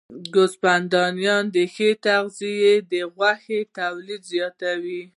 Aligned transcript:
د 0.03 0.03
ګوسفندانو 0.35 1.63
ښه 1.73 1.89
تغذیه 2.05 2.73
د 2.91 2.93
غوښې 3.15 3.59
تولید 3.77 4.21
زیاتوي. 4.31 5.01